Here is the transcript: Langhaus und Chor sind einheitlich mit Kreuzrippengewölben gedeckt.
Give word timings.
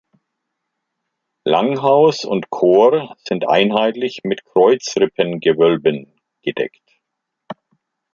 Langhaus 1.45 2.25
und 2.25 2.49
Chor 2.49 3.15
sind 3.19 3.47
einheitlich 3.47 4.21
mit 4.23 4.43
Kreuzrippengewölben 4.45 6.11
gedeckt. 6.41 6.99